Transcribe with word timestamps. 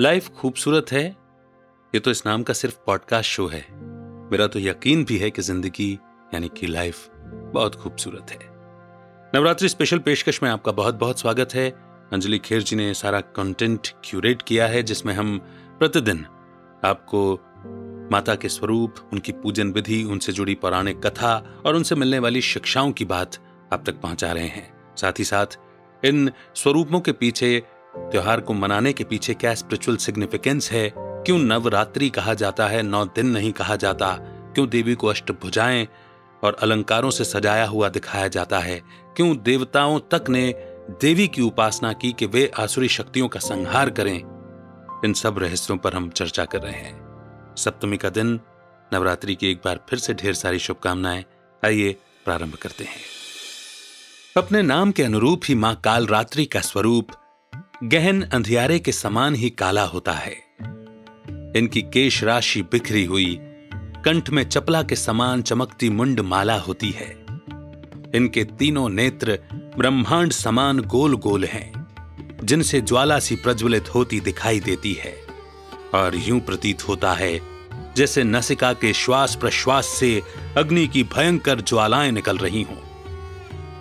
Life 0.00 0.28
खूबसूरत 0.28 0.90
है, 0.92 1.02
ये 1.94 1.98
तो 2.00 2.10
इस 2.10 2.22
नाम 2.26 2.42
का 2.42 2.52
सिर्फ़ 2.52 2.76
पॉडकास्ट 2.86 3.30
शो 3.30 3.46
है। 3.46 3.60
मेरा 4.30 4.46
तो 4.46 4.58
यकीन 4.58 5.04
भी 5.04 5.16
है 5.18 5.30
कि 5.30 5.42
ज़िंदगी, 5.42 5.92
यानी 6.34 6.48
कि 6.48 6.66
लाइफ, 6.66 7.08
बहुत 7.54 7.74
खूबसूरत 7.74 8.30
है। 8.30 8.38
नवरात्रि 9.34 9.68
स्पेशल 9.68 9.98
पेशकश 9.98 10.42
में 10.42 10.48
आपका 10.50 10.72
बहुत 10.72 10.94
बहुत 10.94 11.20
स्वागत 11.20 11.54
है। 11.54 11.68
अंजलि 12.12 12.38
खेर 12.38 12.62
जी 12.62 12.76
ने 12.76 12.92
सारा 12.94 13.20
कंटेंट 13.20 13.88
क्यूरेट 14.04 14.42
किया 14.42 14.66
है, 14.66 14.82
जिसमें 14.82 15.12
हम 15.14 15.36
प्रतिदिन 15.78 16.24
आपको 16.84 17.32
माता 18.12 18.34
के 18.34 18.48
स्वरूप, 18.48 18.94
उनकी 19.12 19.32
पूजन 19.32 19.72
विधि, 19.72 20.02
उनसे 20.04 20.32
जुड़ी 20.32 20.54
पौराणिक 20.54 21.00
कथा 21.06 21.62
और 21.66 21.76
उनसे 21.76 21.94
मिलने 21.94 22.18
वाली 22.18 22.40
शिक्षाओं 22.42 22.92
की 22.92 23.04
बात 23.04 23.36
आप 23.72 23.82
तक 23.86 24.00
पहुँचा 24.00 24.32
रहे 24.32 24.48
हैं। 24.48 24.96
साथ 24.96 25.18
ही 25.18 25.24
साथ 25.24 25.58
इन 26.02 26.30
स्वरूपों 26.54 27.00
के 27.00 27.12
पीछे 27.12 27.62
त्योहार 28.10 28.40
को 28.40 28.52
मनाने 28.52 28.92
के 28.92 29.04
पीछे 29.04 29.34
क्या 29.34 29.54
स्पिरिचुअल 29.54 29.96
सिग्निफिकेंस 29.96 30.72
है? 30.72 30.92
क्यों 30.96 31.38
नवरात्रि 31.38 32.10
कहा 32.10 32.34
जाता 32.34 32.66
है, 32.66 32.82
नौ 32.82 33.04
दिन 33.04 33.26
नहीं 33.26 33.52
कहा 33.52 33.76
जाता? 33.76 34.18
क्यों 34.54 34.68
देवी 34.68 34.94
को 34.94 35.06
अष्ट 35.06 35.30
अष्टभुजाएँ 35.30 35.88
और 36.44 36.56
अलंकारों 36.62 37.10
से 37.10 37.24
सजाया 37.24 37.66
हुआ 37.66 37.88
दिखाया 37.88 38.28
जाता 38.28 38.58
है? 38.58 38.82
क्यों 39.16 39.36
देवताओं 39.36 40.00
तक 40.00 40.24
ने 40.28 40.54
देवी 40.90 41.28
की 41.28 41.42
उपासना 41.42 41.92
की 41.92 42.12
कि 42.12 42.26
वे 42.26 42.52
आसुरी 42.58 42.88
शक्तियों 42.88 43.28
का 43.28 43.40
संहार 43.40 43.90
करें? 43.90 44.18
इन 45.04 45.12
सब 45.12 45.38
रहस्यों 45.38 45.76
पर 45.76 45.94
हम 45.94 46.10
चर्चा 46.10 46.44
कर 46.44 46.58
रहे 46.58 46.72
हैं। 46.72 47.10
सप्तमी 47.56 47.96
का 47.96 48.08
दिन, 48.08 48.40
नवरात्रि 48.94 49.34
की 49.34 49.50
एक 49.50 49.60
बार 49.64 49.80
फिर 49.90 49.98
से 49.98 50.14
ढेर 50.14 50.34
सारी 50.34 50.58
शुभकामनाएँ। 50.58 51.24
आइए, 51.64 51.96
प्रारंभ 52.24 52.54
करते 52.54 52.84
हैं। 52.84 53.00
अपने 54.36 54.62
नाम 54.62 54.92
के 54.92 55.02
अनुरूप 55.02 55.40
ही 55.44 55.54
माँ 55.54 55.80
काल 55.84 56.06
रात्रि 56.06 56.44
का 56.44 56.60
स्वरूप 56.60 57.08
गहन 57.84 58.22
अंधियारे 58.22 58.78
के 58.78 58.92
समान 58.92 59.34
ही 59.34 59.50
काला 59.50 59.82
होता 59.82 60.12
है। 60.12 60.32
इनकी 61.56 61.82
केश 61.82 62.24
राशि 62.24 62.62
बिखरी 62.62 63.04
हुई, 63.04 63.38
कंठ 63.74 64.30
में 64.30 64.48
चपला 64.48 64.82
के 64.82 64.96
समान 64.96 65.42
चमकती 65.42 65.90
मुंड 65.90 66.20
माला 66.20 66.54
होती 66.54 66.90
है। 66.90 67.10
इनके 68.14 68.44
तीनों 68.44 68.88
नेत्र 68.88 69.38
ब्रह्मांड 69.52 70.32
समान 70.32 70.80
गोल 70.80 71.16
गोल 71.16 71.44
हैं, 71.44 71.86
जिनसे 72.44 72.80
ज्वाला 72.80 73.18
सी 73.18 73.36
प्रज्वलित 73.36 73.94
होती 73.94 74.20
दिखाई 74.20 74.60
देती 74.60 74.92
है, 74.92 75.14
और 75.94 76.12
यूँ 76.16 76.40
प्रतीत 76.40 76.88
होता 76.88 77.12
है, 77.12 77.40
जैसे 77.96 78.24
नसिका 78.24 78.72
के 78.72 78.92
श्वास 78.92 79.34
प्रश्वास 79.34 79.86
से 79.86 80.22
अग्नि 80.56 80.86
की 80.86 81.02
भयंकर 81.02 81.60
ज्वालाएँ 81.60 82.12
निकल 82.12 82.38
रही 82.38 82.62
हों। 82.62 82.78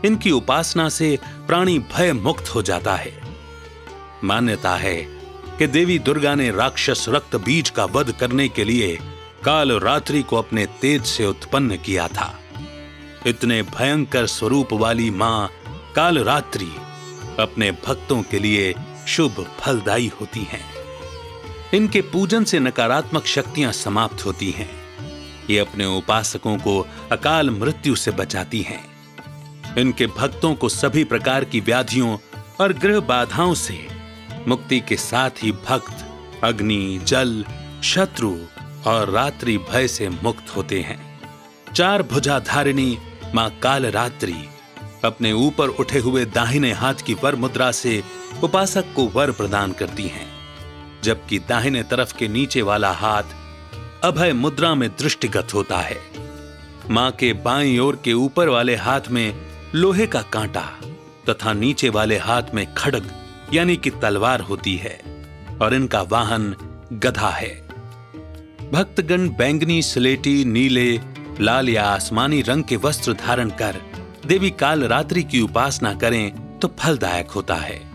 इनकी 0.06 0.32
उपासना 0.32 0.90
से 0.90 1.20
प्राणी 1.48 1.80
भय 1.80 2.14
मुक्त 2.14 2.56
हो 2.56 2.62
जाता 2.62 2.96
है। 2.96 3.29
मान्यता 4.24 4.76
है 4.76 4.96
कि 5.58 5.68
देवी 5.68 6.00
दुर्गा 6.00 6.36
ने 6.36 6.52
राक्षस 6.52 7.06
रक्त 7.10 7.36
बीज 7.36 7.70
का 7.70 7.86
वध 7.86 8.12
करने 8.12 8.48
के 8.50 8.64
लिए 8.64 9.00
काल 9.46 9.72
रात्रि 9.72 10.22
को 10.22 10.36
अपने 10.36 10.66
तेज 10.66 11.06
से 11.06 11.26
उत्पन्न 11.26 11.78
किया 11.78 12.08
था। 12.08 12.40
इतने 13.28 13.62
भयंकर 13.62 14.26
स्वरूप 14.26 14.74
वाली 14.74 15.10
माँ 15.10 15.50
काल 15.96 16.20
रात्रि 16.20 16.72
अपने 17.40 17.72
भक्तों 17.72 18.22
के 18.24 18.40
लिए 18.40 18.74
शुभ 19.08 19.46
फलदायी 19.60 20.08
होती 20.08 20.40
हैं। 20.40 20.64
इनके 21.74 22.02
पूजन 22.02 22.44
से 22.44 22.60
नकारात्मक 22.60 23.26
शक्तियाँ 23.26 23.72
समाप्त 23.72 24.26
होती 24.26 24.52
हैं। 24.52 24.70
ये 25.50 25.60
अपने 25.60 25.86
उपासकों 25.86 26.58
को 26.58 26.88
अकाल 27.12 27.50
मृत्यु 27.50 27.96
से 27.96 28.12
बचाती 28.12 28.62
हैं। 28.62 28.84
इनके 29.78 30.08
भक्तों 30.08 30.56
को 30.56 30.70
सभी 30.70 31.04
प्रकार 31.04 31.44
की 31.44 31.60
व्याधियों 31.60 32.18
और 32.62 32.74
गृह 32.74 33.00
बाधाओं 33.00 33.54
से 33.54 33.99
मुक्ति 34.50 34.80
के 34.80 34.96
साथ 34.98 35.44
ही 35.44 35.52
भक्त, 35.52 36.06
अग्नि, 36.44 37.00
जल, 37.04 37.44
शत्रु 37.84 38.36
और 38.88 39.10
रात्रि 39.10 39.58
भय 39.72 39.88
से 39.88 40.10
मुक्त 40.10 40.56
होते 40.56 40.80
हैं। 40.82 41.00
चार 41.76 42.04
भुजा 42.04 42.40
धारिणी 42.40 42.98
माँ 43.36 43.50
काल 43.64 43.86
रात्रि 43.86 44.48
अपने 45.06 45.32
ऊपर 45.32 45.68
उठे 45.68 46.00
हुए 46.00 46.26
दाहिने 46.26 46.72
हाथ 46.74 47.06
की 47.06 47.14
वर 47.14 47.36
मुद्रा 47.36 47.72
से 47.72 48.04
उपासक 48.44 48.94
को 48.96 49.08
वर 49.08 49.32
प्रदान 49.32 49.72
करती 49.72 50.08
हैं, 50.08 50.28
जबकि 51.04 51.40
दाहिने 51.40 51.84
तरफ़ 51.84 52.18
के 52.18 52.28
नीचे 52.28 52.62
वाला 52.62 52.92
हाथ 52.92 53.38
अभय 54.04 54.34
मुद्रा 54.34 54.76
में 54.76 54.90
दृष्टिगत 54.90 55.54
होता 55.54 55.78
है। 55.78 56.02
माँ 56.90 57.12
के 57.12 57.34
बाईं 57.34 57.80
ओर 57.80 58.02
के 58.04 58.14
ऊपर 58.14 58.50
वाले 58.50 58.76
हाथ 58.76 59.10
में 59.12 59.34
लोहे 59.76 60.08
का 60.08 60.22
कांटा 60.22 60.70
तथा 61.30 61.54
नीचे 61.54 61.90
वाले 61.90 62.18
हाथ 62.18 62.54
में 62.54 62.66
खड़ग 62.74 63.12
यानी 63.54 63.78
कि 63.78 63.90
तलवार 63.90 64.40
होती 64.40 64.76
है 64.76 65.02
और 65.62 65.74
इनका 65.74 66.02
वाहन 66.02 66.56
गधा 66.94 67.30
है। 67.30 67.70
भक्तगण 68.74 69.30
बैंगनी, 69.30 69.82
स्लेटी, 69.82 70.46
नीले, 70.46 71.00
लाल 71.42 71.70
या 71.70 71.86
आसमानी 71.86 72.42
रंग 72.42 72.64
के 72.64 72.76
वस्त्र 72.76 73.14
धारण 73.14 73.50
कर 73.50 73.76
देवी 74.26 74.50
काल 74.50 74.84
रात्रि 74.84 75.24
की 75.24 75.42
उपासना 75.42 75.94
करें 75.94 76.60
तो 76.60 76.76
फलदायक 76.80 77.32
होता 77.32 77.56
है। 77.56 77.92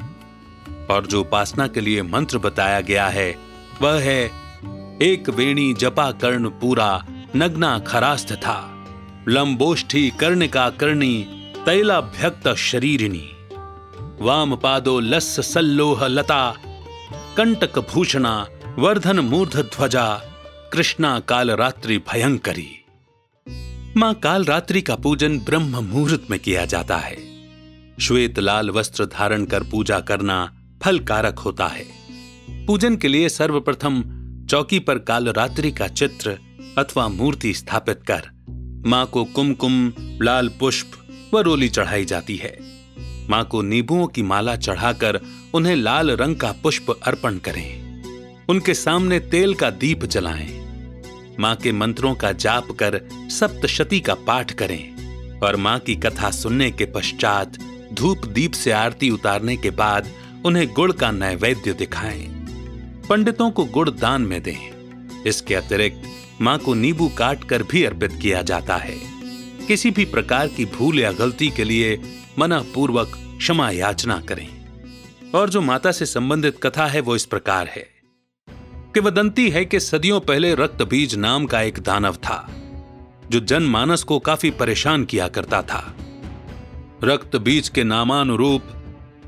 और 0.90 1.06
जो 1.06 1.20
उपासना 1.20 1.66
के 1.66 1.80
लिए 1.80 2.02
मंत्र 2.02 2.38
बताया 2.38 2.80
गया 2.80 3.08
है, 3.08 3.36
वह 3.82 4.00
है, 4.00 4.30
एक 5.02 5.28
वेणी 5.28 5.74
जपा 5.74 6.10
कर्ण 6.10 6.48
पूरा, 6.48 7.04
नग्ना 7.36 7.78
खरास्त 7.78 8.32
था। 8.32 8.86
लंबोष्ठी 9.28 10.12
कर्ण 10.20 10.46
का 10.46 10.70
कर्णी, 10.70 11.26
तैलाभ्यक्त 11.66 12.54
शरीरिणी। 12.54 13.33
वाम 14.24 14.56
पादो 14.56 15.00
लस 15.00 15.40
सल्लोह 15.40 16.06
लता, 16.06 16.54
कंटक 17.36 17.78
भूषणा, 17.78 18.46
वर्धन 18.78 19.18
मूर्ध 19.18 19.56
ध्वजा, 19.56 20.22
कृष्णा 20.72 21.20
काल 21.20 21.50
रात्रि 21.50 21.98
भयंकरी। 21.98 22.84
माँ 23.96 24.14
काल 24.14 24.44
रात्रि 24.44 24.82
का 24.82 24.96
पूजन 24.96 25.38
ब्रह्म 25.38 25.84
मुहूर्त 25.84 26.26
में 26.30 26.40
किया 26.40 26.64
जाता 26.64 26.96
है। 26.96 27.16
श्वेत 28.00 28.38
लाल 28.38 28.70
वस्त्र 28.70 29.06
धारण 29.06 29.44
कर 29.44 29.62
पूजा 29.62 30.00
करना 30.00 30.52
फल 30.82 30.98
कारक 30.98 31.38
होता 31.38 31.66
है। 31.66 31.86
पूजन 32.66 32.96
के 32.96 33.08
लिए 33.08 33.28
सर्वप्रथम 33.28 34.02
चौकी 34.50 34.78
पर 34.78 34.98
काल 34.98 35.28
रात्रि 35.28 35.72
का 35.72 35.88
चित्र 35.88 36.38
अथवा 36.78 37.08
मूर्ति 37.08 37.54
स्थापित 37.54 38.02
कर 38.10 38.30
माँ 38.86 39.06
को 39.06 39.24
कुमकुम, 39.24 39.92
लाल 40.22 40.48
पुष्प 40.48 41.34
व 41.34 41.38
रोली 41.38 41.68
चढ़ाई 41.68 42.04
जाती 42.04 42.36
है। 42.36 42.73
माँ 43.30 43.44
को 43.44 43.62
नींबुओं 43.62 44.06
की 44.06 44.22
माला 44.22 44.56
चढ़ाकर 44.56 45.20
उन्हें 45.54 45.76
लाल 45.76 46.10
रंग 46.10 46.36
का 46.36 46.52
पुष्प 46.62 46.90
अर्पण 47.02 47.38
करें। 47.38 47.84
उनके 48.48 48.74
सामने 48.74 49.20
तेल 49.20 49.54
का 49.54 49.70
दीप 49.70 50.04
जलाएँ। 50.04 50.64
माँ 51.40 51.54
के 51.56 51.72
मंत्रों 51.72 52.14
का 52.14 52.32
जाप 52.32 52.70
कर 52.70 53.00
सप्तशती 53.30 54.00
का 54.00 54.14
पाठ 54.14 54.52
करें 54.52 55.40
और 55.40 55.56
माँ 55.56 55.78
की 55.78 55.94
कथा 55.94 56.30
सुनने 56.30 56.70
के 56.70 56.84
पश्चात 56.86 57.58
धूप 57.92 58.24
दीप 58.26 58.52
से 58.52 58.70
आरती 58.70 59.10
उतारने 59.10 59.56
के 59.56 59.70
बाद 59.70 60.08
उन्हें 60.44 60.66
गुड़ 60.68 60.92
का 60.92 61.10
नैवेद्य 61.10 61.72
दिखाएँ। 61.72 62.28
पंडितों 63.08 63.50
को 63.50 63.64
गुड़ 63.64 63.90
दान 63.90 64.22
में 64.22 64.42
दें। 64.42 65.22
इसके 65.22 65.54
अतिरिक्त 65.54 66.02
माँ 66.42 66.58
को 66.58 66.74
नींबू 66.74 67.08
काट 67.08 67.44
कर 67.44 67.62
भी 67.62 67.84
अर्पित 67.84 68.12
किया 68.22 68.42
जाता 68.42 68.76
है। 68.76 68.96
किसी 69.66 69.90
भी 69.90 70.04
प्रकार 70.04 70.48
की 70.48 70.64
भूल 70.64 70.98
या 71.00 71.12
गलती 71.12 71.50
के 71.50 71.64
लिए 71.64 71.94
मना 72.38 72.64
पूर्वक 72.74 73.12
क्षमा 73.38 73.70
याचना 73.70 74.20
करें। 74.20 74.48
और 75.34 75.50
जो 75.50 75.60
माता 75.60 75.92
से 75.92 76.06
संबंधित 76.06 76.58
कथा 76.62 76.86
है, 76.86 77.00
वो 77.00 77.16
इस 77.16 77.24
प्रकार 77.24 77.66
है। 77.66 77.94
किवदंती 78.94 79.50
है 79.50 79.64
कि 79.64 79.80
सदियों 79.80 80.20
पहले 80.20 80.54
रक्त 80.54 80.82
बीज 80.82 81.14
नाम 81.14 81.46
का 81.46 81.62
एक 81.62 81.78
दानव 81.78 82.14
था, 82.14 82.50
जो 83.30 83.40
जनमानस 83.40 84.02
को 84.02 84.18
काफ़ी 84.18 84.50
परेशान 84.50 85.04
किया 85.04 85.28
करता 85.28 85.62
था। 85.62 85.96
रक्त 87.04 87.36
बीज 87.36 87.68
के 87.68 87.84
नामानुरूप 87.84 88.62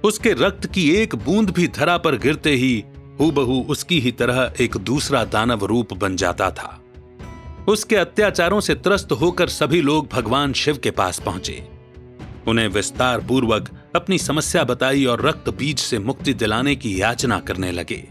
उसके 0.04 0.32
रक्त 0.32 0.66
की 0.66 0.90
एक 0.90 1.14
बूंद 1.14 1.50
भी 1.50 1.68
धरा 1.68 1.98
पर 1.98 2.16
गिरते 2.16 2.50
ही 2.50 2.84
हूबहू 3.20 3.62
उसकी 3.62 4.00
ही 4.00 4.12
तरह 4.12 4.52
एक 4.60 4.76
दूसरा 4.76 5.24
दानव 5.24 5.64
रूप 5.64 5.92
बन 5.92 6.16
जाता 6.16 6.50
था। 6.50 6.82
उसके 7.68 7.96
अत्याचारों 7.96 8.60
से 8.60 8.74
त्रस्त 8.74 9.12
होकर 9.12 9.48
सभी 9.48 9.80
लोग 9.80 10.08
भगवान 10.12 10.52
शिव 10.52 10.78
के 10.78 10.90
पास 10.90 11.18
पहुँचे। 11.18 11.75
उन्हें 12.48 12.68
विस्तार 12.68 13.20
पूर्वक 13.20 13.70
अपनी 13.96 14.18
समस्या 14.18 14.64
बताई 14.64 15.04
और 15.04 15.26
रक्त 15.26 15.48
बीज 15.48 15.78
से 15.78 15.98
मुक्ति 15.98 16.34
दिलाने 16.34 16.76
की 16.76 17.00
याचना 17.00 17.40
करने 17.40 17.72
लगे। 17.72 18.08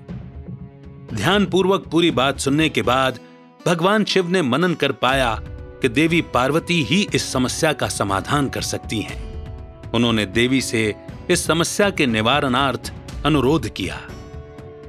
ध्यान 1.13 1.45
पूर्वक 1.45 1.87
पूरी 1.87 2.11
बात 2.11 2.39
सुनने 2.39 2.69
के 2.69 2.81
बाद 2.81 3.19
भगवान 3.65 4.03
शिव 4.03 4.29
ने 4.29 4.41
मनन 4.41 4.73
कर 4.73 4.91
पाया 4.91 5.41
कि 5.81 5.89
देवी 5.89 6.21
पार्वती 6.21 6.83
ही 6.83 7.07
इस 7.15 7.33
समस्या 7.33 7.73
का 7.73 7.87
समाधान 7.87 8.49
कर 8.49 8.61
सकती 8.61 9.01
हैं। 9.01 9.91
उन्होंने 9.91 10.25
देवी 10.25 10.61
से 10.61 10.95
इस 11.29 11.45
समस्या 11.45 11.89
के 11.89 12.05
निवारणार्थ 12.05 12.93
अनुरोध 13.25 13.69
किया। 13.69 14.01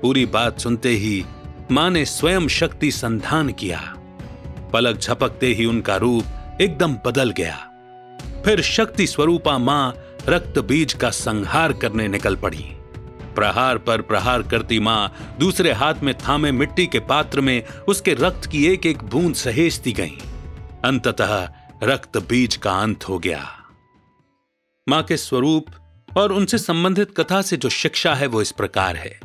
पूरी 0.03 0.27
बात 0.27 0.61
सुनते 0.61 0.89
ही 0.89 1.25
माँ 1.71 1.91
ने 1.91 2.05
स्वयं 2.05 2.49
शक्ति 2.49 2.91
संधान 2.91 3.53
किया। 3.53 3.81
पलक 4.73 4.99
झपकते 4.99 5.47
ही 5.47 5.65
उनका 5.65 5.97
रूप 5.97 6.25
एकदम 6.61 6.95
बदल 7.07 7.31
गया। 7.31 7.73
फिर 8.47 8.61
शक्ति 8.63 9.07
स्वरूपा 9.07 9.59
माँ 9.59 9.95
रक्त 10.29 10.59
बीज 10.59 10.93
का 10.93 11.11
संहार 11.11 11.73
करने 11.73 12.07
निकल 12.09 12.37
पड़ी। 12.37 12.63
प्रहार 13.35 13.79
पर 13.79 14.03
प्रहार 14.03 14.43
करती 14.43 14.79
माँ 14.81 15.37
दूसरे 15.41 15.73
हाथ 15.73 15.95
में 16.03 16.15
थामे 16.19 16.53
मिट्टी 16.53 16.87
के 16.87 17.01
पात्र 17.01 17.41
में 17.41 17.67
उसके 17.89 18.15
रक्त 18.15 18.47
की 18.47 18.65
एक 18.67 18.87
एक 18.87 19.03
बूंद 19.03 19.35
सहेजती 19.35 19.93
गई। 19.93 20.19
अंततः 20.85 21.49
रक्त 21.83 22.17
बीज 22.19 22.57
का 22.57 22.73
अंत 22.73 23.09
हो 23.09 23.19
गया। 23.19 23.45
माँ 24.89 25.03
के 25.03 25.17
स्वरूप 25.17 25.67
और 26.17 26.33
उनसे 26.33 26.59
संबंधित 26.59 27.17
कथा 27.17 27.43
से 27.43 27.57
जो 27.57 27.69
शिक्षा 27.69 28.15
है 28.15 28.27
वो 28.27 28.43
इस 28.43 28.53
प्रकार 28.53 28.97
है। 28.97 29.21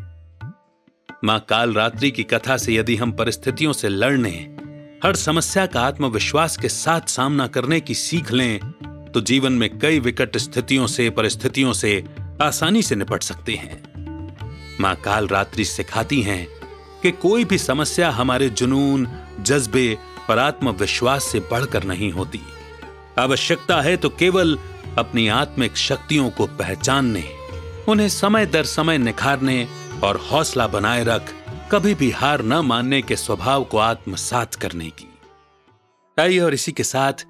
माँ 1.24 1.40
काल 1.50 1.74
रात्रि 1.74 2.12
की 2.12 2.24
कथा 2.24 2.58
से 2.58 2.76
यदि 2.76 2.96
हम 2.96 3.12
परिस्थितियों 3.12 3.74
से 3.74 3.90
लड़ने, 3.90 4.38
हर 5.06 5.16
समस्या 5.16 5.66
का 5.66 5.82
आत्मविश्वास 5.82 6.58
के 6.58 6.70
साथ 6.70 7.02
सामना 7.02 7.48
करने 7.48 7.80
की 7.80 7.94
सीख 7.94 8.32
लें 8.32 8.60
तो 9.13 9.22
जीवन 9.22 9.54
में 9.54 9.78
कई 9.80 10.00
विकट 10.00 10.38
स्थितियों 10.38 10.88
से, 10.88 11.10
परिस्थितियों 11.10 11.74
से 11.74 12.04
आसानी 12.42 12.81
से 12.81 12.96
निपट 12.96 13.24
सकते 13.24 13.56
हैं। 13.56 14.78
माँ 14.80 14.96
काल 14.96 15.28
रात्रि 15.28 15.66
सिखाती 15.66 16.22
हैं 16.22 16.48
कि 17.02 17.12
कोई 17.12 17.46
भी 17.46 17.58
समस्या 17.58 18.10
हमारे 18.10 18.50
जुनून, 18.50 19.08
जज्बे 19.40 19.98
पर 20.28 20.40
आत्मविश्वास 20.40 21.24
से 21.24 21.40
बढ़कर 21.52 21.84
नहीं 21.84 22.12
होती। 22.12 22.40
आवश्यकता 23.19 23.81
है 23.81 23.96
तो 23.98 24.10
केवल 24.10 24.58
अपनी 24.98 25.28
आत्मिक 25.28 25.78
शक्तियों 25.78 26.30
को 26.30 26.46
पहचानने, 26.48 27.24
उन्हें 27.90 28.10
समय 28.10 28.46
दर 28.46 28.63
समय 28.63 28.98
निखारने 28.98 29.68
और 30.04 30.18
हौसला 30.31 30.68
बनाए 30.68 31.04
रख, 31.04 31.34
कभी 31.72 31.94
भी 31.96 32.10
हार 32.12 32.44
न 32.44 32.54
मानने 32.54 33.02
के 33.02 33.16
स्वभाव 33.16 33.63
को 33.63 33.78
आत्मसात 33.78 34.56
करने 34.56 34.90
की। 34.90 35.08
आइए 36.18 36.40
और 36.40 36.54
इसी 36.54 36.72
के 36.72 36.84
साथ 36.84 37.25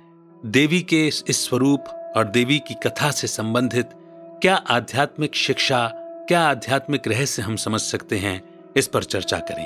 देवी 0.46 0.82
के 0.82 1.08
इस 1.08 1.46
स्वरूप 1.46 2.14
और 2.18 2.28
देवी 2.28 2.60
की 2.60 2.74
कथा 2.74 3.12
से 3.12 3.28
संबंधित 3.28 3.90
क्या 4.42 4.56
आध्यात्मिक 4.56 5.36
शिक्षा, 5.36 5.88
क्या 6.28 6.42
आध्यात्मिक 6.42 7.08
रहस्य 7.08 7.42
हम 7.42 7.56
समझ 7.56 7.82
सकते 7.82 8.18
हैं, 8.18 8.42
इस 8.78 8.88
पर 8.88 9.04
चर्चा 9.04 9.40
करें। 9.40 9.66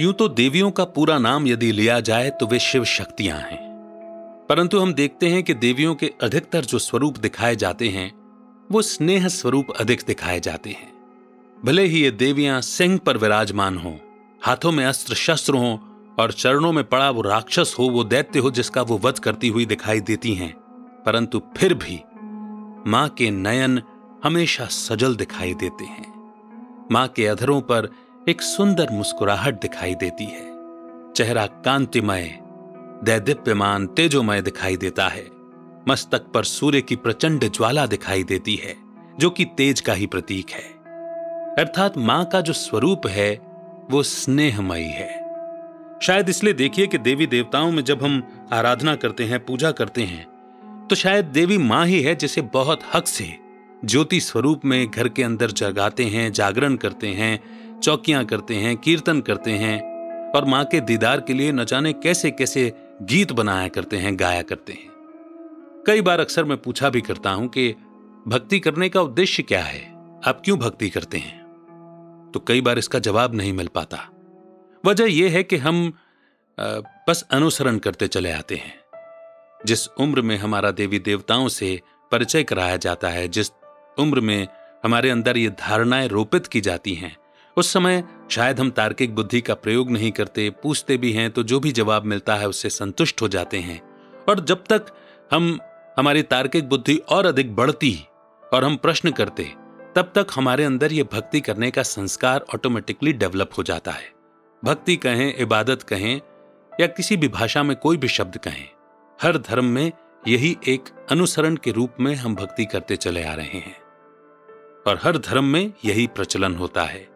यूँ 0.00 0.12
तो 0.12 0.28
देवियों 0.28 0.70
का 0.70 0.84
पूरा 0.84 1.18
नाम 1.18 1.46
यदि 1.46 1.72
लिया 1.72 2.00
जाए 2.00 2.30
तो 2.30 2.46
वे 2.46 2.58
शिव 2.58 2.84
शक्तियाँ 2.84 3.38
हैं। 3.38 3.58
परंतु 4.48 4.78
हम 4.78 4.94
देखते 4.94 5.28
हैं 5.28 5.42
कि 5.42 5.54
देवियों 5.54 5.94
के 5.94 6.12
अधिकतर 6.22 6.64
जो 6.64 6.78
स्वरूप 6.78 7.18
दिखाए 7.18 7.56
जाते 7.56 7.88
हैं, 7.88 8.12
वो 8.72 8.82
स्नेह 8.82 9.28
स्वरूप 9.28 9.70
अधिक 9.70 10.02
दिखाए 10.06 10.40
जाते 10.40 10.70
हैं। 10.70 10.92
भले 11.64 11.82
ही 11.82 12.00
ये 12.00 12.10
देवियाँ 12.10 12.60
सिंह 12.60 12.98
पर 12.98 13.16
विराजमान 13.16 13.78
हो, 13.78 13.98
हाथों 14.42 14.72
में 14.72 14.84
अस्त्र 14.84 15.14
शस्त्र 15.14 15.54
हो 15.54 15.97
और 16.18 16.32
चरणों 16.32 16.72
में 16.72 16.84
पड़ा 16.84 17.10
वो 17.10 17.22
राक्षस 17.22 17.76
हो, 17.78 17.84
वो 17.84 18.04
दैत्य 18.04 18.38
हो, 18.38 18.50
जिसका 18.50 18.82
वो 18.82 18.98
वध 18.98 19.18
करती 19.18 19.48
हुई 19.48 19.66
दिखाई 19.66 20.00
देती 20.00 20.34
हैं। 20.34 20.54
परंतु 21.06 21.42
फिर 21.56 21.74
भी 21.74 22.04
माँ 22.90 23.08
के 23.08 23.30
नयन 23.30 23.82
हमेशा 24.24 24.64
सजल 24.64 25.16
दिखाई 25.16 25.54
देते 25.54 25.84
हैं। 25.84 26.32
माँ 26.92 27.08
के 27.08 27.26
अधरों 27.26 27.60
पर 27.60 27.88
एक 28.28 28.42
सुंदर 28.42 28.88
मुस्कुराहट 28.92 29.60
दिखाई 29.60 29.94
देती 29.94 30.24
है। 30.24 30.58
चेहरा 31.12 31.46
कांतिमय, 31.46 32.38
दैदीप्यमान, 33.04 33.86
तेजोमय 33.86 34.42
दिखाई 34.42 34.76
देता 34.76 35.08
है। 35.08 35.26
मस्तक 35.88 36.26
पर 36.34 36.44
सूर्य 36.44 36.80
की 36.80 36.96
प्रचंड 36.96 37.52
ज्वाला 37.52 37.86
दिखाई 37.86 38.24
देती 38.24 38.54
है, 38.54 38.76
जो 39.18 39.30
कि 39.30 39.44
तेज 39.44 39.80
का 39.80 39.92
ही 39.92 40.06
प्रतीक 40.06 40.50
है। 40.50 40.78
अर्थात 41.54 41.98
माँ 41.98 42.24
का 42.24 42.40
जो 42.40 42.52
स्वरूप 42.52 43.06
है, 43.06 43.40
वो 43.90 44.02
स्नेहमयी 44.02 44.88
है। 44.88 45.27
शायद 46.02 46.28
इसलिए 46.28 46.52
देखिए 46.52 46.86
कि 46.86 46.98
देवी 46.98 47.26
देवताओं 47.26 47.70
में 47.72 47.82
जब 47.84 48.02
हम 48.02 48.22
आराधना 48.52 48.94
करते 48.94 49.24
हैं, 49.24 49.44
पूजा 49.44 49.70
करते 49.70 50.02
हैं 50.02 50.26
तो 50.88 50.96
शायद 50.96 51.24
देवी 51.24 51.58
माँ 51.58 51.84
ही 51.86 52.00
है 52.02 52.14
जिसे 52.14 52.40
बहुत 52.42 52.80
हक 52.94 53.06
से 53.06 53.34
ज्योति 53.84 54.20
स्वरूप 54.20 54.64
में 54.64 54.90
घर 54.90 55.08
के 55.08 55.22
अंदर 55.22 55.50
जगाते 55.50 56.04
हैं, 56.04 56.32
जागरण 56.32 56.76
करते 56.76 57.08
हैं, 57.08 57.80
चौकियाँ 57.80 58.24
करते 58.24 58.54
हैं, 58.54 58.76
कीर्तन 58.76 59.20
करते 59.20 59.50
हैं 59.50 59.80
और 60.32 60.44
माँ 60.44 60.64
के 60.64 60.80
दीदार 60.80 61.20
के 61.20 61.34
लिए 61.34 61.52
न 61.52 61.64
जाने 61.64 61.92
कैसे 61.92 62.30
कैसे 62.30 62.72
गीत 63.02 63.32
बनाया 63.32 63.68
करते 63.68 63.96
हैं, 63.96 64.18
गाया 64.20 64.42
करते 64.42 64.72
हैं। 64.72 64.88
कई 65.86 66.00
बार 66.00 66.20
अक्सर 66.20 66.44
मैं 66.44 66.58
पूछा 66.58 66.90
भी 66.90 67.00
करता 67.00 67.30
हूँ 67.30 67.48
कि 67.48 67.74
भक्ति 68.28 68.60
करने 68.60 68.88
का 68.88 69.00
उद्देश्य 69.00 69.42
क्या 69.42 69.62
है? 69.62 69.80
आप 70.26 70.42
क्यों 70.44 70.58
भक्ति 70.58 70.90
करते 70.90 71.18
हैं? 71.18 71.38
तो 72.34 72.40
कई 72.40 72.60
बार 72.60 72.78
इसका 72.78 72.98
जवाब 72.98 73.34
नहीं 73.34 73.52
मिल 73.52 73.66
पाता। 73.66 74.08
वजह 74.84 75.04
यह 75.04 75.30
है 75.30 75.42
कि 75.42 75.56
हम 75.56 75.92
बस 77.08 77.24
अनुसरण 77.30 77.78
करते 77.78 78.06
चले 78.06 78.32
आते 78.32 78.56
हैं। 78.56 78.74
जिस 79.66 79.86
उम्र 79.88 80.22
में 80.22 80.36
हमारा 80.36 80.70
देवी 80.70 80.98
देवताओं 80.98 81.48
से 81.48 81.80
परिचय 82.12 82.42
कराया 82.42 82.76
जाता 82.76 83.08
है, 83.08 83.28
जिस 83.28 83.50
उम्र 83.98 84.20
में 84.20 84.46
हमारे 84.84 85.10
अंदर 85.10 85.36
ये 85.36 85.50
धारणाएँ 85.50 86.08
रोपित 86.08 86.46
की 86.46 86.60
जाती 86.60 86.94
हैं, 86.94 87.16
उस 87.56 87.72
समय 87.72 88.02
शायद 88.30 88.60
हम 88.60 88.70
तार्किक 88.70 89.14
बुद्धि 89.14 89.40
का 89.40 89.54
प्रयोग 89.54 89.90
नहीं 89.90 90.10
करते, 90.12 90.50
पूछते 90.50 90.96
भी 90.96 91.12
हैं 91.12 91.30
तो 91.30 91.42
जो 91.42 91.60
भी 91.60 91.72
जवाब 91.72 92.04
मिलता 92.04 92.36
है 92.36 92.48
उससे 92.48 92.70
संतुष्ट 92.70 93.22
हो 93.22 93.28
जाते 93.28 93.58
हैं। 93.58 93.80
और 94.28 94.40
जब 94.40 94.64
तक 94.64 94.86
हम, 95.32 95.58
हमारी 95.98 96.22
तार्किक 96.22 96.68
बुद्धि 96.68 96.96
और 96.96 97.26
अधिक 97.26 97.54
बढ़ती 97.56 97.98
और 98.54 98.64
हम 98.64 98.76
प्रश्न 98.76 99.10
करते, 99.10 99.52
तब 99.96 100.12
तक 100.14 100.26
हमारे 100.34 100.64
अंदर 100.64 100.92
ये 100.92 101.02
भक्ति 101.02 101.40
करने 101.40 101.70
का 101.70 101.82
संस्कार 101.82 102.44
ऑटोमेटिकली 102.54 103.12
डेवलप 103.12 103.50
हो 103.58 103.62
जाता 103.62 103.90
है। 103.90 104.17
भक्ति 104.64 104.96
कहें, 104.96 105.34
इबादत 105.38 105.82
कहें, 105.82 106.20
या 106.80 106.86
किसी 106.86 107.16
भी 107.16 107.28
भाषा 107.28 107.62
में 107.62 107.76
कोई 107.76 107.96
भी 107.96 108.08
शब्द 108.08 108.36
कहें, 108.36 108.68
हर 109.22 109.38
धर्म 109.38 109.64
में 109.64 109.92
यही 110.28 110.56
एक 110.68 110.84
अनुसरण 111.10 111.56
के 111.56 111.70
रूप 111.70 111.90
में 112.00 112.14
हम 112.14 112.34
भक्ति 112.34 112.64
करते 112.64 112.96
चले 112.96 113.24
आ 113.24 113.34
रहे 113.34 113.58
हैं। 113.58 113.76
और 114.86 115.00
हर 115.02 115.18
धर्म 115.18 115.44
में 115.44 115.72
यही 115.84 116.06
प्रचलन 116.06 116.54
होता 116.54 116.82
है 116.82 117.08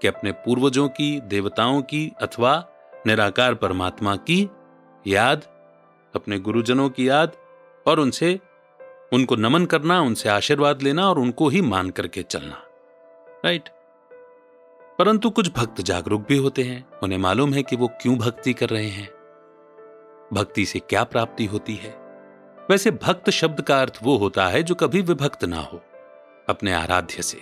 कि 0.00 0.06
अपने 0.08 0.32
पूर्वजों 0.32 0.88
की, 0.88 1.20
देवताओं 1.20 1.82
की 1.82 2.12
अथवा 2.22 2.68
निराकार 3.06 3.54
परमात्मा 3.54 4.16
की 4.16 4.50
याद, 5.06 5.42
अपने 6.14 6.38
गुरुजनों 6.38 6.88
की 6.88 7.08
याद 7.08 7.32
और 7.86 8.00
उनसे, 8.00 8.40
उनको 9.12 9.36
नमन 9.36 9.66
करना, 9.66 10.00
उनसे 10.00 10.28
आशीर्वाद 10.28 10.82
लेना 10.82 11.10
और 11.10 11.18
उनको 11.18 11.48
ही 11.48 11.60
मान 11.60 11.90
करके 11.90 12.22
चलना। 12.22 12.62
राइट? 13.44 13.68
परंतु 15.02 15.30
कुछ 15.30 15.52
भक्त 15.52 15.80
जागरूक 15.80 16.26
भी 16.28 16.36
होते 16.36 16.62
हैं। 16.62 16.88
उन्हें 17.02 17.18
मालूम 17.18 17.54
है 17.54 17.62
कि 17.62 17.76
वो 17.76 17.88
क्यों 17.88 18.16
भक्ति 18.16 18.52
कर 18.52 18.68
रहे 18.68 18.88
हैं। 18.88 19.08
भक्ति 20.32 20.66
से 20.66 20.78
क्या 20.78 21.04
प्राप्ति 21.04 21.44
होती 21.44 21.74
है? 21.74 21.90
वैसे 22.70 22.90
भक्त 22.90 23.30
शब्द 23.30 23.60
का 23.60 23.80
अर्थ 23.80 23.98
वो 24.02 24.16
होता 24.16 24.46
है 24.46 24.62
जो 24.62 24.74
कभी 24.74 25.00
विभक्त 25.00 25.44
ना 25.44 25.56
हो, 25.56 25.82
अपने 26.48 26.72
आराध्य 26.72 27.22
से। 27.22 27.36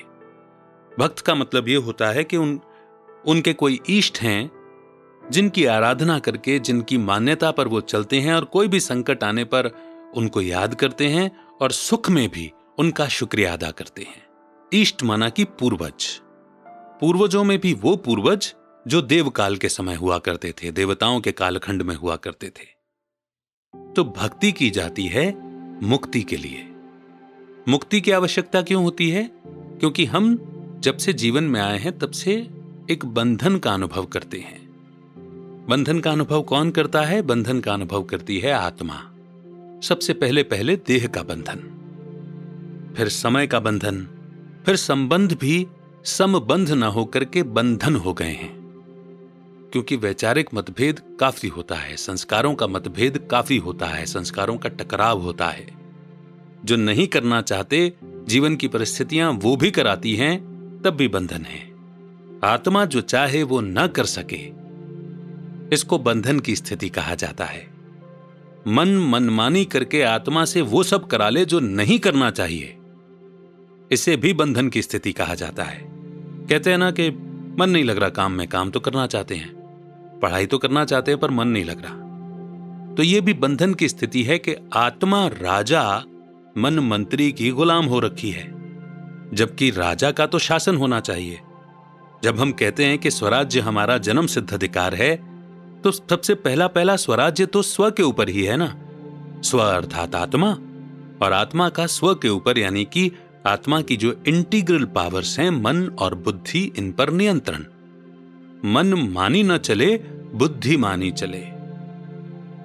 भक्त 0.99 1.19
का 1.19 1.35
मतलब 1.35 1.69
यह 1.69 1.79
होता 1.79 2.09
है 2.09 2.25
कि 2.25 2.37
उन, 2.37 2.61
उनके 3.27 3.53
कोई 3.53 3.81
इष्ट 3.89 4.19
हैं, 4.19 4.51
जिनकी 5.31 5.65
आराधना 5.65 6.19
करके, 6.19 6.59
जिनकी 6.59 6.99
मान्यता 6.99 7.51
पर 7.51 7.69
वो 7.69 7.81
चलते 7.81 8.21
हैं 8.21 8.35
और 8.35 8.45
कोई 8.45 8.69
भी 8.69 8.81
संकट 8.81 9.25
आने 9.25 9.45
पर 9.45 9.71
उनको 10.17 10.41
याद 10.41 10.75
करते 10.75 11.07
हैं 11.07 11.45
और 11.61 11.73
सुख 11.73 12.11
में 12.11 12.29
भी 12.29 12.53
उनका 12.79 13.09
शुक्रिया 13.09 13.53
अदा 13.53 13.71
करते 13.71 14.03
हैं। 14.03 14.27
इष्ट 14.73 15.03
माना 15.03 15.29
कि 15.29 15.45
पूर्वज। 15.45 16.21
पूर्वजों 17.01 17.45
में 17.45 17.59
भी 17.59 17.75
वो 17.75 17.97
पूर्वज 17.97 18.55
जो 18.89 19.03
देवकाल 19.03 19.57
के 19.57 19.69
समय 19.69 19.95
हुआ 19.95 20.19
करते 20.19 20.53
थे, 20.53 20.71
देवताओं 20.71 21.21
के 21.21 21.33
कालखंड 21.33 21.83
में 21.83 21.97
हुआ 21.97 22.17
करते 22.17 22.47
थे। 22.49 22.81
तो 23.97 24.05
भक्ति 24.05 24.53
की 24.53 24.71
जाती 24.71 25.07
है 25.07 25.35
मुक्ति 25.85 26.23
के 26.23 26.37
लिए। 26.37 26.69
मुक्ति 27.69 28.01
की 28.01 28.11
आवश्यकता 28.11 28.63
क्यों 28.63 28.83
होती 28.83 29.11
है? 29.11 29.31
क्योंकि 29.47 30.05
हम 30.05 30.39
जब 30.81 30.97
से 30.97 31.13
जीवन 31.13 31.45
में 31.45 31.61
आए 31.61 31.79
हैं, 31.79 31.99
तब 31.99 32.11
से 32.11 32.51
एक 32.91 33.05
बंधन 33.05 33.59
का 33.59 33.75
अनुभव 33.75 34.05
करते 34.05 34.39
हैं। 34.39 34.71
बंधन 35.69 36.01
का 36.01 36.13
अनुभव 36.13 36.43
कौन 36.43 36.71
करता 36.71 37.03
है? 37.03 37.23
बंधन 37.23 37.61
का 37.61 37.75
अनुभव 37.75 38.03
करती 38.03 38.39
है 38.39 38.53
आत्मा। 38.53 38.97
सबसे 39.83 40.13
पहले 40.13 40.43
पहले 40.43 40.77
देह 40.77 41.07
का 41.07 41.23
बंधन। 41.23 41.77
फिर 42.97 43.09
समय 43.09 43.47
का 43.47 43.61
बंधन। 43.61 44.09
फिर 44.67 44.77
संबंध 44.77 45.33
भी 45.33 45.67
समबंध 46.05 46.71
न 46.71 46.83
होकर 46.83 47.25
के 47.25 47.43
बंधन 47.43 47.97
हो 47.97 48.15
गए 48.15 48.31
हैं। 48.31 48.61
क्योंकि 49.73 49.97
वैचारिक 49.97 50.49
मतभेद 50.55 51.01
काफ़ी 51.21 51.49
होता 51.49 51.75
है, 51.75 51.97
संस्कारों 51.97 52.55
का 52.55 52.67
मतभेद 52.67 53.29
काफ़ी 53.31 53.57
होता 53.57 53.87
है, 53.87 54.07
संस्कारों 54.07 54.59
का 54.59 54.69
टकराव 54.69 55.21
होता 55.21 55.49
है। 55.49 55.67
जो 56.65 56.77
नहीं 56.77 57.07
करना 57.07 57.43
चाहते, 57.43 57.93
जीवन 58.05 58.57
की 58.57 58.69
परिस्थितियाँ 58.69 59.33
वो 59.33 59.57
भी 59.57 59.71
कराती 59.71 60.17
हैं, 60.17 60.41
तब 60.85 60.91
भी 60.91 61.09
बंधन 61.09 61.43
है। 61.43 61.73
आत्मा 62.45 62.85
जो 62.85 63.01
चाहे 63.01 63.43
वो 63.43 63.61
न 63.61 63.87
कर 63.87 64.05
सके, 64.05 64.51
इसको 65.75 65.99
बंधन 65.99 66.41
की 66.41 66.57
स्थिति 66.57 66.89
कहा 66.89 67.15
जाता 67.15 67.45
है। 67.45 67.71
मन 68.69 68.89
मनमानी 68.89 69.65
करके 69.65 70.03
आत्मा 70.03 70.45
से 70.45 70.61
वो 70.61 70.83
सब 70.83 71.07
करा 71.07 71.29
ले 71.29 71.45
जो 71.45 71.61
नहीं 71.61 71.99
करना 71.99 72.31
चाहिए। 72.31 72.77
इसे 73.91 74.17
भी 74.17 74.33
बंधन 74.33 74.69
की 74.69 74.83
स्थिति 74.83 75.13
कहा 75.13 75.35
जाता 75.35 75.63
है। 75.63 75.81
कहते 76.49 76.71
हैं 76.71 76.79
ना 76.79 76.91
कि 76.91 77.11
मन 77.59 77.71
नहीं 77.71 77.85
लग 77.85 77.99
रहा 77.99 78.09
काम 78.09 78.33
में, 78.33 78.47
काम 78.49 78.71
तो 78.71 78.81
करना 78.81 79.07
चाहते 79.07 79.35
हैं। 79.35 80.19
पढ़ाई 80.23 80.47
तो 80.47 80.59
करना 80.59 80.85
चाहते 80.85 81.11
हैं, 81.11 81.21
पर 81.21 81.31
मन 81.31 81.49
नहीं 81.49 81.65
लग 81.65 81.83
रहा। 81.83 82.95
तो 82.95 83.03
यह 83.03 83.21
भी 83.21 83.35
बंधन 83.35 83.75
की 83.75 83.89
स्थिति 83.89 84.23
है 84.23 84.39
कि 84.39 84.55
आत्मा 84.73 85.27
राजा 85.27 86.03
मन 86.59 86.79
मंत्री 86.79 87.31
की 87.33 87.51
गुलाम 87.51 87.87
हो 87.87 88.01
रखी 88.01 88.31
है। 88.31 88.45
जबकि 89.35 89.71
राजा 89.71 90.11
का 90.11 90.27
तो 90.27 90.39
शासन 90.39 90.77
होना 90.77 91.01
चाहिए। 91.01 91.41
जब 92.25 92.39
हम 92.39 92.53
कहते 92.53 92.85
हैं 92.85 92.99
कि 92.99 93.11
स्वराज्य 93.11 93.61
हमारा 93.61 93.99
जन्म 93.99 94.27
सिद्ध 94.27 94.53
अधिकार 94.53 94.95
है 94.95 95.15
तो 95.83 95.91
सबसे 95.91 96.35
पहला 96.35 96.67
पहला 96.67 96.97
स्वराज्य 96.97 97.47
तो 97.47 97.63
स्व 97.63 97.91
के 97.91 98.03
ऊपर 98.03 98.29
ही 98.29 98.45
है 98.45 98.57
ना। 98.57 98.75
स्व 99.43 99.59
अर्थात 99.59 100.15
आत्मा, 100.15 100.51
और 101.23 101.33
आत्मा 101.33 101.69
का 101.69 101.87
स्व 101.87 102.15
के 102.15 102.29
ऊपर 102.29 102.59
यानी 102.59 102.85
कि 102.85 103.11
आत्मा 103.47 103.81
की 103.81 103.97
जो 103.97 104.23
इंटीग्रल 104.29 104.85
पावर्स 104.85 105.39
हैं, 105.39 105.51
मन 105.51 105.87
और 105.87 106.15
बुद्धि, 106.15 106.73
इन 106.79 106.93
पर 106.93 107.11
नियंत्रण। 107.11 107.65
मन 108.65 108.95
मानी 108.95 109.43
न 109.43 109.59
चले, 109.59 109.97
बुद्धि 110.35 110.77
मानी 110.77 111.11
चले। 111.11 111.39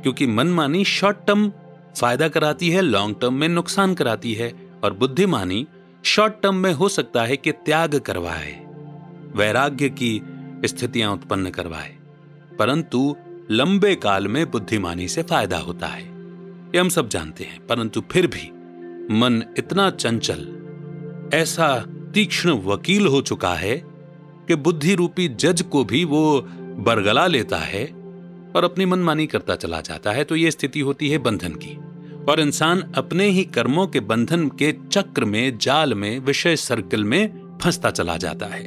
क्योंकि 0.02 0.28
मन 0.28 0.48
मानी 0.48 0.86
शॉर्ट 0.86 1.18
टर्म 1.28 1.52
फ़ायदा 2.00 2.28
कराती 2.28 2.70
है 2.70 2.82
लॉन्ग 2.82 3.16
टर्म 3.22 3.34
में 3.34 3.50
नुकसान 3.50 3.94
कराती 3.94 4.34
है, 4.34 4.72
और 4.84 4.94
बुद्धिमानी 4.94 5.68
शॉर्ट 6.04 6.34
टर्म 6.44 6.56
में 6.56 6.74
हो 6.74 6.90
सकता 6.90 7.24
है 7.24 7.38
कि 7.38 7.52
त्याग 7.52 8.00
करवाए, 8.00 8.66
वैराग्य 9.36 9.90
की 9.90 10.22
स्थितियाँ 10.66 11.14
उत्पन्न 11.14 11.50
करवाए। 11.50 11.96
परंतु 12.60 13.16
लंबे 13.52 13.96
काल 13.96 14.28
में 14.28 14.52
बुद्धिमानी 14.52 15.08
से 15.08 15.24
फ़ायदा 15.24 15.58
होता 15.58 15.88
है। 15.88 16.04
ये 16.68 16.80
हम 16.80 16.90
सब 16.90 17.10
जानते 17.10 17.44
हैं, 17.44 17.68
परंतु 17.68 18.04
फिर 18.12 18.28
भी 18.28 18.52
मन 19.12 19.44
इतना 19.58 19.90
चंचल 19.90 20.65
ऐसा 21.36 21.68
तीक्ष्ण 22.14 22.52
वकील 22.64 23.08
हो 23.08 23.22
चुका 23.22 23.54
है 23.54 23.76
कि 24.48 24.56
बुद्धि 24.56 24.94
रूपी 24.96 25.28
जज 25.28 25.62
को 25.62 25.84
भी 25.84 26.04
वो 26.06 26.42
बरगला 26.80 27.26
लेता 27.28 27.58
है 27.58 27.86
और 28.56 28.64
अपनी 28.64 28.86
मनमानी 28.86 29.26
करता 29.28 29.56
चला 29.56 29.82
जाता 29.82 30.12
है 30.12 30.24
तो 30.24 30.36
यह 30.36 30.50
स्थिति 30.50 30.80
होती 30.80 31.10
है 31.10 31.18
बंधन 31.18 31.54
की। 31.56 31.76
और 32.32 32.40
इंसान 32.40 32.82
अपने 32.96 33.28
ही 33.30 33.44
कर्मों 33.46 33.88
के 33.88 34.00
बंधन 34.00 34.48
के 34.50 34.72
चक्र 34.92 35.26
में, 35.26 35.58
जाल 35.58 35.94
में, 35.94 36.20
विषय 36.20 36.56
सर्कल 36.56 37.04
में 37.04 37.58
फंसता 37.62 37.92
चला 37.92 38.18
जाता 38.18 38.46
है। 38.46 38.64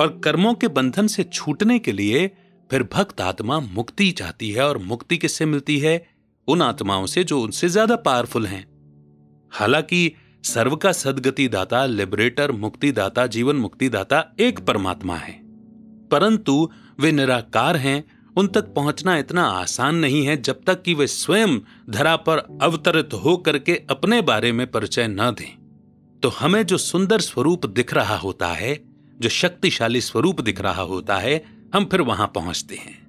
और 0.00 0.20
कर्मों 0.24 0.54
के 0.54 0.68
बंधन 0.68 1.06
से 1.06 1.24
छूटने 1.24 1.78
के 1.78 1.92
लिए 1.92 2.26
फिर 2.70 2.88
भक्त 2.92 3.20
आत्मा 3.20 3.60
मुक्ति 3.60 4.10
चाहती 4.10 4.50
है 4.50 4.68
और 4.68 4.78
मुक्ति 4.78 5.16
किससे 5.16 5.46
मिलती 5.46 5.78
है? 5.78 6.06
उन 6.48 6.62
आत्माओं 6.62 7.06
से 7.06 7.24
जो 7.24 7.40
उनसे 7.40 7.68
ज़्यादा 7.68 7.96
पावरफुल 7.96 8.46
हैं। 8.46 8.64
हालाँकि 9.52 10.12
सर्व 10.44 10.76
का 10.76 10.92
सदगति 10.92 11.48
दाता 11.48 11.86
लिबरेटर 11.86 12.52
मुक्तिदाता, 12.52 13.26
जीवन 13.26 13.56
मुक्तिदाता 13.56 14.34
एक 14.40 14.58
परमात्मा 14.58 15.16
है। 15.16 15.40
परंतु 16.08 16.70
वे 17.00 17.12
निराकार 17.12 17.76
हैं, 17.76 18.04
उन 18.36 18.46
तक 18.46 18.62
पहुँचना 18.62 19.16
इतना 19.16 19.44
आसान 19.44 19.96
नहीं 19.96 20.26
है 20.26 20.42
जब 20.42 20.60
तक 20.66 20.82
कि 20.82 20.94
वे 20.94 21.06
स्वयं 21.06 21.58
धरा 21.90 22.16
पर 22.16 22.58
अवतरित 22.62 23.14
हो 23.14 23.36
करके 23.36 23.82
अपने 23.90 24.22
बारे 24.22 24.52
में 24.52 24.70
परिचय 24.70 25.08
न 25.08 25.18
दें। 25.20 25.56
तो 26.20 26.28
हमें 26.28 26.66
जो 26.66 26.78
सुंदर 26.78 27.20
स्वरूप 27.20 27.66
दिख 27.66 27.94
रहा 27.94 28.16
होता 28.16 28.48
है, 28.48 28.84
जो 29.20 29.28
शक्तिशाली 29.28 30.00
स्वरूप 30.00 30.40
दिख 30.40 30.60
रहा 30.60 30.82
होता 30.82 31.16
है, 31.16 31.44
हम 31.74 31.84
फिर 31.84 32.00
वहाँ 32.00 32.32
पहुँचते 32.34 32.74
हैं। 32.74 33.06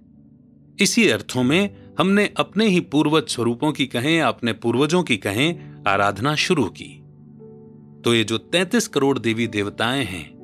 इसी 0.79 1.09
अर्थों 1.09 1.43
में 1.43 1.75
हमने 1.99 2.33
अपने 2.37 2.67
ही 2.67 2.79
पूर्वज 2.79 3.23
स्वरूपों 3.27 3.71
की 3.71 3.85
कहें, 3.85 4.21
अपने 4.21 4.53
पूर्वजों 4.53 5.03
की 5.03 5.17
कहें, 5.17 5.83
आराधना 5.87 6.35
शुरू 6.35 6.65
की। 6.65 7.01
तो 8.05 8.15
ये 8.15 8.23
जो 8.23 8.37
तैतीस 8.37 8.87
करोड़ 8.87 9.19
देवी 9.19 9.47
देवताएँ 9.47 10.05
हैं, 10.05 10.35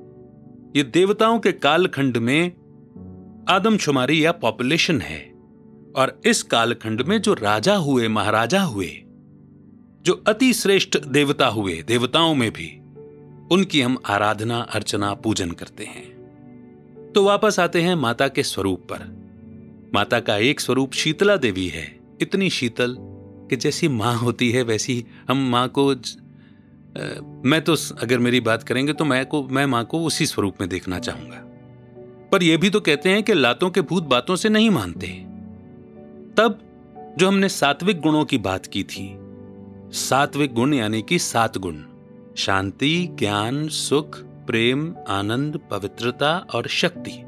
ये 0.75 0.83
देवताओं 0.83 1.39
के 1.39 1.51
कालखंड 1.51 2.17
में 2.17 2.51
आदमशुमारी 3.49 4.25
या 4.25 4.31
पॉपुलेशन 4.31 5.01
है। 5.01 5.33
और 5.95 6.21
इस 6.25 6.43
कालखंड 6.43 7.01
में 7.01 7.21
जो 7.21 7.33
राजा 7.33 7.75
हुए, 7.75 8.07
महाराजा 8.07 8.61
हुए, 8.61 9.03
जो 10.03 10.23
अति 10.27 10.53
श्रेष्ठ 10.53 10.99
देवता 10.99 11.47
हुए, 11.47 11.83
देवताओं 11.87 12.35
में 12.35 12.51
भी, 12.51 12.77
उनकी 13.55 13.81
हम 13.81 13.97
आराधना, 14.05 14.59
अर्चना, 14.59 15.13
पूजन 15.13 15.51
करते 15.51 15.83
हैं। 15.83 16.11
तो 17.15 17.23
वापस 17.23 17.59
आते 17.59 17.81
हैं 17.81 17.95
माता 17.95 18.27
के 18.27 18.43
स्वरूप 18.43 18.79
पर। 18.79 19.29
माता 19.95 20.19
का 20.19 20.37
एक 20.37 20.59
स्वरूप 20.59 20.93
शीतला 20.93 21.37
देवी 21.37 21.67
है। 21.67 21.99
इतनी 22.21 22.49
शीतल 22.49 22.97
कि 23.49 23.55
जैसी 23.55 23.87
माँ 23.87 24.17
होती 24.17 24.51
है, 24.51 24.63
वैसी 24.63 25.05
हम 25.27 25.49
माँ 25.49 25.69
को 25.69 25.95
मैं 27.45 27.61
तो 27.61 27.75
अगर 28.01 28.19
मेरी 28.19 28.39
बात 28.39 28.63
करेंगे 28.63 28.93
तो 28.93 29.05
मैं 29.05 29.25
को, 29.25 29.43
मैं 29.43 29.65
माँ 29.65 29.85
को 29.85 30.03
उसी 30.05 30.25
स्वरूप 30.25 30.55
में 30.61 30.69
देखना 30.69 30.99
चाहूँगा। 30.99 31.37
पर 32.31 32.43
यह 32.43 32.57
भी 32.57 32.69
तो 32.69 32.79
कहते 32.79 33.09
हैं 33.09 33.23
कि 33.23 33.33
लातों 33.33 33.69
के 33.69 33.81
भूत 33.81 34.03
बातों 34.03 34.35
से 34.35 34.49
नहीं 34.49 34.69
मानते। 34.69 35.07
तब 36.37 36.59
जो 37.17 37.27
हमने 37.27 37.49
सात्विक 37.49 37.99
गुणों 37.99 38.25
की 38.25 38.37
बात 38.37 38.65
की 38.65 38.83
थी, 38.83 39.17
सात्विक 39.91 40.53
गुण 40.53 40.73
यानी 40.73 41.01
कि 41.01 41.19
सात 41.19 41.57
गुण, 41.57 41.75
शांति, 42.37 43.09
ज्ञान, 43.19 43.67
सुख, 43.67 44.17
प्रेम, 44.19 44.95
आनंद, 45.09 45.59
पवित्रता 45.71 46.47
और 46.53 46.67
शक्ति। 46.67 47.23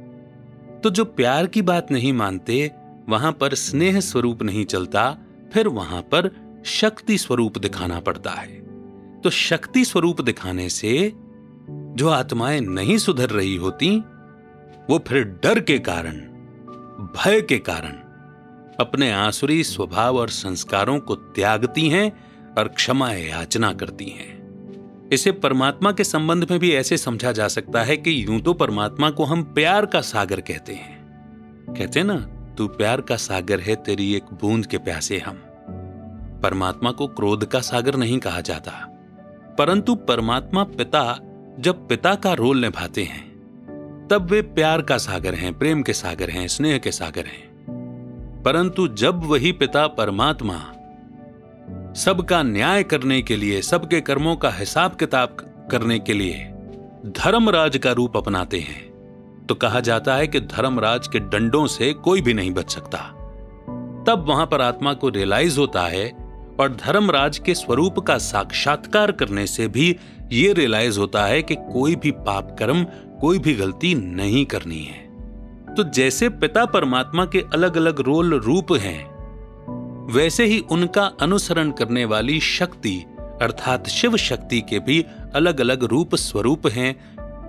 तो 0.84 0.90
जो 0.90 1.06
प्यार 1.06 1.48
की 1.48 1.62
बात 1.62 1.92
नहीं 1.92 2.14
मानते, 2.14 2.72
वहाँ 3.10 3.32
पर 3.32 3.54
स्नेह 3.54 4.00
स्वरूप 4.00 4.44
नहीं 4.44 4.66
चलता, 4.66 5.18
फिर 5.54 5.68
वहाँ 5.68 6.02
पर 6.02 6.32
शक्ति 6.66 7.18
स्वरूप 7.18 7.58
दिखाना 7.58 8.00
पड़ता 8.00 8.32
है। 8.32 8.63
तो 9.24 9.30
शक्ति 9.30 9.86
स्वरूप 9.86 10.22
दिखाने 10.22 10.70
से 10.70 11.14
जो 11.70 12.10
आत्माएँ 12.10 12.62
नहीं 12.62 12.98
सुधर 12.98 13.30
रही 13.30 13.56
होती, 13.56 13.98
वो 14.90 15.04
फिर 15.08 15.24
डर 15.24 15.60
के 15.60 15.80
कारण, 15.80 16.14
भय 17.18 17.42
के 17.42 17.58
कारण 17.58 17.92
अपने 18.80 19.12
आंसुरी 19.12 19.64
स्वभाव 19.64 20.18
और 20.18 20.30
संस्कारों 20.30 21.00
को 21.00 21.16
त्यागती 21.16 21.90
हैं 21.90 22.26
और 22.58 22.68
क्षमा 22.68 23.12
याचना 23.12 23.74
करती 23.74 24.06
हैं। 24.06 24.44
इसे 25.14 25.32
परमात्मा 25.32 25.92
के 25.92 26.04
संबंध 26.04 26.52
में 26.52 26.60
भी 26.60 26.72
ऐसे 26.72 26.98
समझा 26.98 27.32
जा 27.32 27.48
सकता 27.48 27.84
है 27.84 27.98
कि 27.98 28.26
यूँ 28.26 28.40
तो 28.40 28.54
परमात्मा 28.54 29.10
को 29.10 29.24
हम 29.24 29.44
प्यार 29.44 29.86
का 29.86 30.02
सागर 30.02 30.42
कहते 30.42 30.74
हैं। 30.74 31.04
कहते 31.78 32.04
ना, 32.04 32.16
तू 32.58 32.68
प्यार 32.68 33.02
का 33.02 33.16
सागर 33.16 33.60
है, 33.60 33.76
तेरी 33.76 34.16
एक 34.16 34.24
बूंद 34.24 34.66
के 34.66 34.78
प्यासे 34.78 35.18
हम। 35.18 35.36
परमात्मा 36.44 36.92
को 36.92 37.08
क्रोध 37.08 37.46
का 37.46 37.60
सागर 37.60 37.96
नहीं 37.96 38.20
कहा 38.20 38.42
जाता। 38.42 38.93
परंतु 39.58 39.96
परमात्मा 39.96 40.64
पिता 40.64 41.20
जब 41.60 41.88
पिता 41.88 42.16
का 42.16 42.34
रोल 42.34 42.58
निभाते 42.58 43.04
हैं, 43.04 44.08
तब 44.08 44.28
वे 44.32 44.42
प्यार 44.42 44.82
का 44.82 44.98
सागर 44.98 45.34
हैं, 45.34 45.60
प्रेम 45.60 45.82
के 45.82 45.94
सागर 45.94 46.30
हैं, 46.30 46.48
स्नेह 46.48 46.78
के 46.78 46.92
सागर 46.92 47.26
हैं। 47.26 48.42
परंतु 48.46 48.88
जब 48.88 49.24
वही 49.24 49.52
पिता 49.52 49.88
परमात्मा 49.88 50.58
सबका 51.94 52.44
न्याय 52.44 52.84
करने 52.84 53.22
के 53.22 53.36
लिए, 53.36 53.62
सबके 53.62 54.02
कर्मों 54.02 54.36
का 54.36 54.50
हिसाब 54.50 54.96
किताब 54.96 55.38
करने 55.72 56.00
के 56.00 56.14
लिए 56.14 56.50
धर्मराज 57.06 57.78
का 57.78 57.92
रूप 57.92 58.18
अपनाते 58.18 58.60
हैं 58.60 59.46
तो 59.46 59.56
कहा 59.56 59.80
जाता 59.80 60.16
है 60.16 60.28
कि 60.28 60.40
धर्मराज 60.40 61.08
के 61.08 61.20
डंडों 61.20 61.68
से 61.68 61.94
कोई 61.94 62.22
भी 62.22 62.34
नहीं 62.34 62.52
बच 62.52 62.72
सकता। 62.72 62.98
तब 64.08 64.26
वहाँ 64.28 64.46
पर 64.46 64.62
आत्मा 64.62 64.94
को 64.94 65.10
रियलाइज़ 65.10 65.60
होता 65.60 65.82
है 65.82 66.23
और 66.60 66.76
धर्मराज 66.76 67.38
के 67.38 67.56
स्वरूप 67.56 68.00
का 68.00 68.18
साक्षात्कार 68.18 69.12
करने 69.12 69.46
से 69.48 69.68
भी 69.68 69.96
ये 70.32 70.52
रियलाइज़ 70.54 71.00
होता 71.00 71.26
है 71.26 71.42
कि 71.42 71.56
कोई 71.56 71.96
भी 71.96 72.12
पाप 72.12 72.56
कर्म, 72.60 72.84
कोई 73.22 73.40
भी 73.40 73.54
गलती 73.54 73.94
नहीं 73.96 74.46
करनी 74.46 74.84
है। 74.84 75.02
तो 75.76 75.84
जैसे 75.84 76.30
पिता 76.30 76.66
परमात्मा 76.66 77.26
के 77.26 77.44
अलग 77.54 77.78
अलग 77.78 78.00
रोल 78.00 78.34
रूप 78.34 78.74
हैं, 78.74 79.14
वैसे 80.14 80.46
ही 80.46 80.60
उनका 80.72 81.06
अनुसरण 81.22 81.72
करने 81.72 82.06
वाली 82.06 82.40
शक्ति, 82.40 82.98
अर्थात 83.42 83.88
शिव 83.88 84.18
शक्ति 84.18 84.62
के 84.62 84.80
भी 84.80 85.06
अलग 85.36 85.62
अलग 85.62 85.84
रूप 85.84 86.16
स्वरूप 86.16 86.68
हैं, 86.68 86.96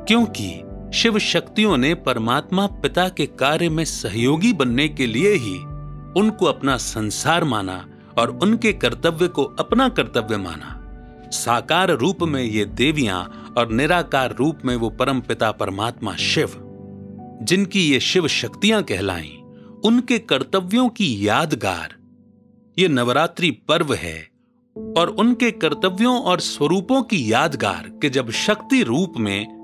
क्योंकि 0.04 0.50
शिव 0.94 1.18
शक्तियों 1.18 1.76
ने 1.76 1.94
परमात्मा 1.94 2.66
पिता 2.82 3.08
के 3.08 3.26
कार्य 3.26 3.68
में 3.68 3.84
सहयोगी 3.84 4.52
बनने 4.52 4.88
के 4.88 5.06
लिए 5.06 5.32
ही 5.34 5.56
उनको 6.20 6.46
अपना 6.46 6.76
संसार 6.76 7.44
माना 7.44 7.84
और 8.18 8.38
उनके 8.42 8.73
कर्तव्य 8.73 9.28
को 9.28 9.44
अपना 9.44 9.88
कर्तव्य 9.88 10.37
माना। 10.37 10.80
साकार 11.30 11.90
रूप 11.90 12.23
में 12.23 12.42
ये 12.42 12.64
देवियाँ 12.64 13.54
और 13.59 13.73
निराकार 13.73 14.35
रूप 14.35 14.59
में 14.64 14.76
वो 14.76 14.90
परम 14.90 15.21
पिता 15.21 15.50
परमात्मा 15.52 16.14
शिव, 16.16 16.50
जिनकी 17.42 17.80
ये 17.80 18.00
शिव 18.00 18.28
शक्तियाँ 18.28 18.83
कहलाई, 18.83 19.38
उनके 19.85 20.18
कर्तव्यों 20.18 20.88
की 20.88 21.28
यादगार। 21.28 21.94
ये 22.78 22.88
नवरात्रि 22.88 23.50
पर्व 23.50 23.94
है 23.94 24.28
और 24.99 25.09
उनके 25.09 25.50
कर्तव्यों 25.50 26.21
और 26.23 26.40
स्वरूपों 26.40 27.02
की 27.02 27.33
यादगार 27.33 27.90
कि 28.02 28.11
जब 28.11 28.30
शक्ति 28.30 28.83
रूप 28.83 29.14
में 29.18 29.63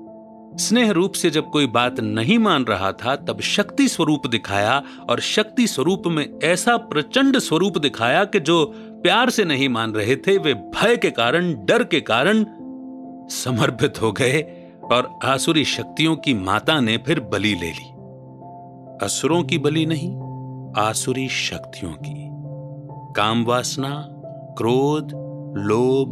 स्नेह 0.57 0.91
रूप 0.91 1.13
से 1.13 1.29
जब 1.29 1.49
कोई 1.49 1.67
बात 1.67 1.99
नहीं 1.99 2.37
मान 2.37 2.63
रहा 2.63 2.91
था, 2.91 3.15
तब 3.15 3.41
शक्ति 3.41 3.87
स्वरूप 3.87 4.27
दिखाया 4.27 4.83
और 5.09 5.19
शक्ति 5.19 5.67
स्वरूप 5.67 6.03
में 6.07 6.39
ऐसा 6.43 6.77
प्रचंड 6.77 7.37
स्वरूप 7.37 7.77
दिखाया 7.77 8.23
कि 8.23 8.39
जो 8.39 8.65
प्यार 8.77 9.29
से 9.29 9.45
नहीं 9.45 9.69
मान 9.69 9.91
रहे 9.91 10.15
थे, 10.15 10.37
वे 10.37 10.53
भय 10.53 10.97
के 10.97 11.11
कारण, 11.11 11.65
डर 11.65 11.83
के 11.83 12.01
कारण 12.01 12.45
समर्पित 13.27 14.01
हो 14.01 14.11
गए 14.11 14.67
और 14.91 15.19
आसुरी 15.23 15.65
शक्तियों 15.65 16.15
की 16.15 16.33
माता 16.33 16.79
ने 16.79 16.97
फिर 16.97 17.19
बलि 17.19 17.55
ले 17.55 17.71
ली। 17.71 17.89
असुरों 19.05 19.43
की 19.43 19.57
बलि 19.57 19.85
नहीं, 19.85 20.17
आसुरी 20.77 21.29
शक्तियों 21.29 21.91
की। 21.91 22.29
काम 23.13 23.45
वासना, 23.45 24.07
क्रोध, 24.57 25.11
लोभ, 25.57 26.09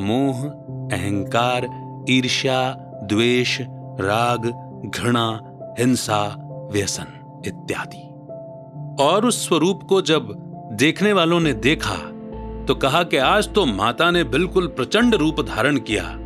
मोह, 0.00 0.48
अहंकार, 0.96 1.68
ईर्ष्या 2.10 2.88
द्वेष, 3.02 3.60
राग, 4.00 4.46
घृणा, 4.86 5.40
हिंसा, 5.78 6.48
व्यसन 6.72 7.42
इत्यादि। 7.46 8.08
और 9.02 9.26
उस 9.26 9.48
स्वरूप 9.48 9.82
को 9.82 10.02
जब 10.02 10.34
देखने 10.72 11.12
वालों 11.12 11.40
ने 11.40 11.52
देखा 11.52 11.96
तो 12.68 12.74
कहा 12.74 13.02
कि 13.02 13.16
आज 13.16 13.52
तो 13.52 13.66
माता 13.66 14.10
ने 14.10 14.24
बिल्कुल 14.24 14.66
प्रचंड 14.66 15.14
रूप 15.14 15.40
धारण 15.40 15.76
किया। 15.78 16.16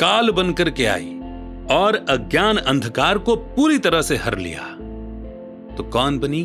काल 0.00 0.30
बनकर 0.30 0.70
के 0.70 0.86
आई 0.86 1.20
और 1.70 2.06
अज्ञान 2.08 2.56
अंधकार 2.56 3.18
को 3.18 3.36
पूरी 3.36 3.78
तरह 3.78 4.02
से 4.02 4.16
हर 4.16 4.38
लिया। 4.38 4.62
तो 5.76 5.82
कौन 5.82 6.18
बनी? 6.18 6.44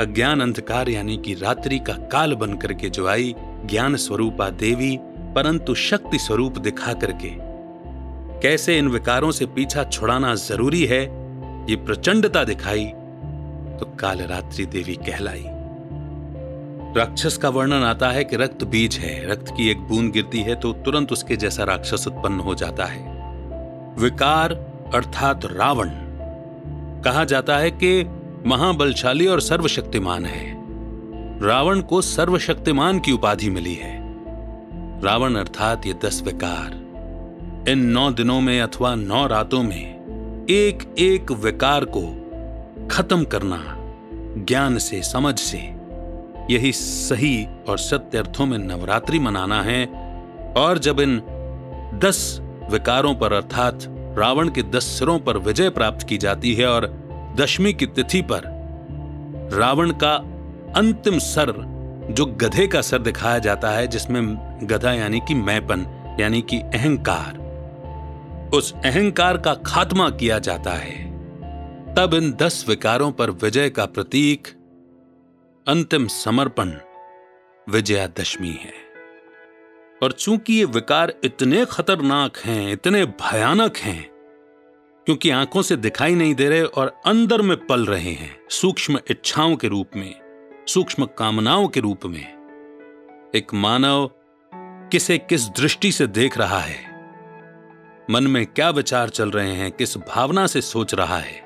अज्ञान 0.00 0.40
अंधकार 0.40 0.88
यानी 0.88 1.16
कि 1.16 1.34
रात्रि 1.34 1.78
का 1.78 1.92
काल 1.92 2.34
बनकर 2.34 2.72
के 2.72 2.90
जो 2.90 3.08
आई, 3.08 3.34
ज्ञान 3.38 3.96
स्वरूपा 3.96 4.50
देवी, 4.50 4.98
परंतु 5.34 5.74
शक्ति 5.74 6.18
स्वरूप 6.18 6.58
दिखा 6.58 6.92
करके 6.92 7.43
कैसे 8.44 8.78
इन 8.78 8.88
विकारों 8.88 9.30
से 9.30 9.46
पीछा 9.46 9.84
छुड़ाना 9.84 10.34
ज़रूरी 10.34 10.84
है, 10.84 11.02
ये 11.70 11.76
प्रचंडता 11.76 12.44
दिखाई। 12.44 12.84
तो 13.80 13.96
कालरात्रि 14.00 14.66
देवी 14.66 14.94
कहलाई। 14.94 15.44
राक्षस 16.96 17.36
का 17.36 17.48
वर्णन 17.48 17.82
आता 17.82 18.08
है 18.08 18.24
कि 18.24 18.36
रक्त 18.36 18.64
बीज 18.64 18.96
है, 18.96 19.30
रक्त 19.30 19.54
की 19.56 19.68
एक 19.68 19.80
बूंद 19.80 20.12
गिरती 20.12 20.40
है 20.40 20.54
तो 20.54 20.72
तुरंत 20.72 21.12
उसके 21.12 21.36
जैसा 21.36 21.64
राक्षस 21.64 22.08
उत्पन्न 22.08 22.40
हो 22.40 22.54
जाता 22.54 22.84
है। 22.84 23.02
विकार 23.98 24.52
अर्थात 24.94 25.44
रावण। 25.44 25.90
कहा 27.02 27.24
जाता 27.24 27.56
है 27.56 27.70
कि 27.70 28.10
महाबलशाली 28.46 29.26
और 29.26 29.40
सर्वशक्तिमान 29.40 30.26
है। 30.26 30.54
रावण 31.40 31.80
को 31.80 32.02
सर्वशक्तिमान 32.02 33.00
की 33.00 33.12
उपाधि 33.12 33.50
मिली 33.50 33.74
है। 33.74 33.98
रावण 35.02 35.34
अर्थात 35.34 35.86
ये 35.86 35.94
दस 36.04 36.22
विकार। 36.22 36.83
इन 37.68 37.78
नौ 37.78 38.10
दिनों 38.10 38.40
में 38.40 38.60
अथवा 38.60 38.94
नौ 38.94 39.26
रातों 39.26 39.62
में 39.62 40.46
एक 40.50 40.94
एक 40.98 41.30
विकार 41.32 41.84
को 41.84 42.00
खत्म 42.90 43.24
करना, 43.24 43.58
ज्ञान 44.44 44.78
से, 44.78 45.02
समझ 45.02 45.38
से, 45.38 45.58
यही 46.50 46.72
सही 46.72 47.46
और 47.68 47.78
सत्य 47.78 48.18
अर्थों 48.18 48.46
में 48.46 48.58
नवरात्रि 48.58 49.18
मनाना 49.18 49.62
है। 49.62 49.86
और 50.56 50.78
जब 50.78 51.00
इन 51.00 51.18
दस 51.94 52.40
विकारों 52.70 53.14
पर 53.14 53.32
अर्थात 53.32 53.78
रावण 54.18 54.48
के 54.48 54.62
दस 54.62 54.84
सिरों 54.84 55.18
पर 55.18 55.38
विजय 55.38 55.70
प्राप्त 55.70 56.06
की 56.06 56.18
जाती 56.18 56.54
है 56.54 56.66
और 56.66 56.86
दशमी 57.40 57.72
की 57.72 57.86
तिथि 57.86 58.22
पर 58.22 58.42
रावण 59.52 59.90
का 59.90 60.14
अंतिम 60.76 61.18
सर, 61.18 61.52
जो 62.10 62.26
गधे 62.26 62.66
का 62.66 62.80
सर 62.80 62.98
दिखाया 62.98 63.38
जाता 63.38 63.70
है, 63.70 63.86
जिसमें 63.86 64.36
गधा 64.62 64.92
यानी 64.92 65.20
कि 65.20 65.34
मैपन, 65.34 65.86
यानी 66.20 66.42
कि 66.42 66.58
अहंकार 66.58 67.43
उस 68.54 68.74
अहंकार 68.74 69.36
का 69.36 69.54
खात्मा 69.54 70.10
किया 70.10 70.38
जाता 70.38 70.70
है। 70.70 71.14
तब 71.94 72.14
इन 72.14 72.32
दस 72.32 72.64
विकारों 72.68 73.12
पर 73.12 73.30
विजय 73.30 73.70
का 73.70 73.86
प्रतीक, 73.86 74.48
अंतिम 75.68 76.06
समर्पण, 76.06 76.72
विजयादशमी 77.68 78.48
है। 78.48 78.72
और 80.02 80.12
चूँकि 80.12 80.54
ये 80.54 80.64
विकार 80.64 81.14
इतने 81.24 81.64
खतरनाक 81.64 82.36
हैं, 82.38 82.72
इतने 82.72 83.04
भयानक 83.04 83.76
हैं, 83.76 84.10
क्योंकि 85.06 85.30
आँखों 85.30 85.62
से 85.62 85.76
दिखाई 85.76 86.14
नहीं 86.14 86.34
दे 86.34 86.48
रहे 86.48 86.62
और 86.62 87.00
अंदर 87.06 87.42
में 87.42 87.66
पल 87.66 87.86
रहे 87.86 88.12
हैं, 88.12 88.36
सूक्ष्म 88.50 88.98
इच्छाओं 89.10 89.56
के 89.56 89.68
रूप 89.68 89.90
में, 89.96 90.14
सूक्ष्म 90.68 91.04
कामनाओं 91.04 91.68
के 91.68 91.80
रूप 91.80 92.06
में, 92.06 92.26
एक 93.34 93.54
मानव 93.54 94.10
किसे 94.54 95.18
किस 95.18 95.48
दृष्टि 95.48 95.92
से 95.92 96.06
देख 96.06 96.38
रहा 96.38 96.58
है 96.58 96.93
मन 98.10 98.26
में 98.26 98.46
क्या 98.46 98.70
विचार 98.70 99.08
चल 99.08 99.30
रहे 99.30 99.52
हैं, 99.52 99.72
किस 99.72 99.98
भावना 99.98 100.46
से 100.46 100.60
सोच 100.60 100.94
रहा 100.94 101.18
है? 101.18 101.36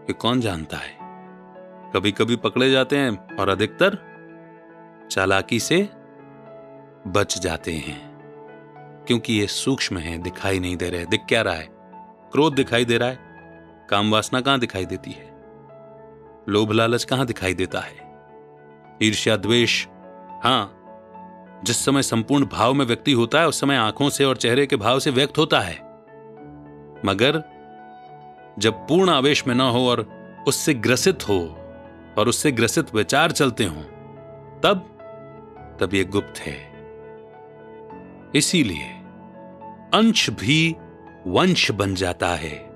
ये 0.00 0.12
कौन 0.12 0.40
जानता 0.40 0.76
है? 0.76 0.98
कभी 1.92 2.12
कभी 2.12 2.36
पकड़े 2.36 2.70
जाते 2.70 2.96
हैं 2.96 3.36
और 3.36 3.48
अधिकतर 3.48 3.98
चालाकी 5.10 5.60
से 5.60 5.88
बच 7.06 7.38
जाते 7.38 7.72
हैं। 7.72 8.16
क्योंकि 9.06 9.32
ये 9.32 9.46
सूक्ष्म 9.46 9.98
है, 9.98 10.18
दिखाई 10.18 10.60
नहीं 10.60 10.76
दे 10.76 10.90
रहे, 10.90 11.06
दिख 11.06 11.20
क्या 11.28 11.42
रहा 11.42 11.54
है? 11.54 11.68
क्रोध 12.32 12.54
दिखाई 12.54 12.84
दे 12.84 12.98
रहा 12.98 13.08
है। 13.08 13.18
काम 13.90 14.10
वासना 14.10 14.40
कहाँ 14.40 14.58
दिखाई 14.58 14.86
देती 14.86 15.10
है? 15.10 15.30
लोभ 16.48 16.72
लालच 16.72 17.04
कहाँ 17.04 17.26
दिखाई 17.26 17.54
देता 17.54 17.80
है? 17.80 17.96
ईर्ष्या, 19.02 19.36
द्वेष, 19.36 19.86
हाँ 20.44 20.85
जिस 21.66 21.84
समय 21.84 22.02
संपूर्ण 22.02 22.46
भाव 22.46 22.74
में 22.74 22.84
व्यक्ति 22.86 23.12
होता 23.12 23.40
है, 23.40 23.48
उस 23.48 23.60
समय 23.60 23.76
आँखों 23.76 24.08
से 24.08 24.24
और 24.24 24.36
चेहरे 24.36 24.66
के 24.66 24.76
भाव 24.76 24.98
से 24.98 25.10
व्यक्त 25.10 25.38
होता 25.38 25.60
है। 25.60 25.74
मगर 27.04 27.42
जब 28.58 28.72
पूर्ण 28.72 29.10
आवेश 29.10 29.46
में 29.46 29.54
ना 29.54 29.68
हो 29.70 29.88
और 29.88 30.06
उससे 30.48 30.74
ग्रसित 30.74 31.28
हो 31.28 31.40
और 32.18 32.28
उससे 32.28 32.52
ग्रसित 32.52 32.94
विचार 32.94 33.32
चलते 33.32 33.64
हों, 33.64 33.82
तब 34.60 34.92
तब 35.80 35.94
ये 35.94 36.04
गुप्त 36.04 36.38
है। 36.38 36.72
इसीलिए 38.34 38.86
अंश 39.94 40.30
भी 40.30 40.76
वंश 41.26 41.70
बन 41.70 41.94
जाता 41.94 42.28
है। 42.28 42.70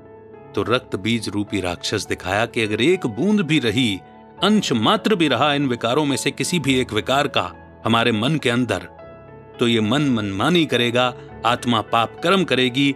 तो 0.55 0.62
रक्त 0.62 0.96
बीज 0.96 1.29
रूपी 1.29 1.61
राक्षस 1.61 2.07
दिखाया 2.07 2.46
कि 2.46 2.62
अगर 2.62 2.81
एक 2.81 3.07
बूंद 3.07 3.40
भी 3.40 3.59
रही, 3.59 4.00
अंश 4.42 4.72
मात्र 4.72 5.14
भी 5.14 5.29
रहा 5.29 5.55
इन 5.55 5.68
विकारों 5.68 6.05
में 6.05 6.16
से 6.16 6.31
किसी 6.31 6.59
भी 6.59 6.81
एक 6.81 6.92
विकार 6.92 7.29
का 7.29 7.53
हमारे 7.85 8.12
मन 8.12 8.37
के 8.37 8.51
अंदर। 8.51 8.88
तो 9.61 9.69
ये 9.69 9.81
मन 9.81 10.03
मनमानी 10.03 10.66
करेगा, 10.66 11.14
आत्मा 11.47 11.81
पाप 11.83 12.21
कर्म 12.23 12.45
करेगी, 12.45 12.95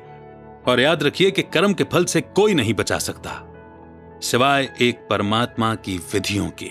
और 0.68 0.80
याद 0.80 1.02
रखिए 1.02 1.30
कि 1.30 1.42
कर्म 1.42 1.74
के 1.74 1.84
फल 1.84 2.04
से 2.04 2.20
कोई 2.20 2.54
नहीं 2.54 2.74
बचा 2.74 2.98
सकता, 2.98 3.30
सिवाय 4.22 4.68
एक 4.80 5.06
परमात्मा 5.10 5.74
की 5.74 5.98
विधियों 6.12 6.50
के। 6.62 6.70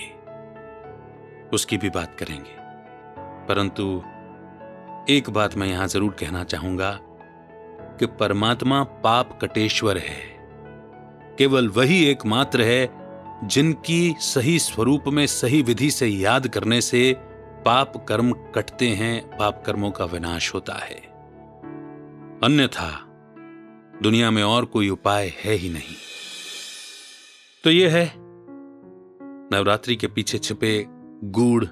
उसकी 1.54 1.78
भी 1.78 1.90
बात 1.90 2.16
करेंगे। 2.20 2.62
परंतु 3.48 4.04
एक 5.10 5.30
बात 5.30 5.56
मैं 5.58 5.68
यहाँ 5.68 5.88
ज़रूर 5.88 6.12
कहना 6.12 6.44
चाहूँगा 6.44 6.92
कि 8.00 8.06
परमात्मा 8.20 8.84
पाप 8.84 9.38
कटेश्वर 9.42 9.98
है। 9.98 10.22
केवल 11.38 11.68
वही 11.68 12.04
एकमात्र 12.06 12.62
है 12.62 12.90
जिनकी 13.44 14.16
सही 14.20 14.58
स्वरूप 14.60 15.08
में 15.08 15.26
सही 15.28 15.62
विधि 15.62 15.92
से 15.92 16.08
याद 16.08 16.48
करने 16.48 16.82
से 16.82 17.16
पाप 17.66 18.06
कर्म 18.10 18.32
कटते 18.32 18.88
हैं, 18.88 19.38
पाप 19.38 19.64
कर्मों 19.66 19.92
का 19.92 20.06
विनाश 20.06 20.54
होता 20.54 20.74
है। 20.74 20.96
अन्यथा, 22.44 23.06
दुनिया 24.04 24.32
में 24.32 24.44
और 24.44 24.66
कोई 24.66 24.90
उपाय 24.90 25.34
है 25.38 25.54
ही 25.54 25.70
नहीं। 25.70 25.96
तो 27.64 27.72
यह 27.72 27.96
है, 27.96 28.14
नवरात्रि 29.52 29.96
के 29.96 30.08
पीछे 30.08 30.38
छिपे 30.38 30.86
गूढ़, 31.24 31.66